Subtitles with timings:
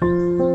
[0.00, 0.53] 嗯。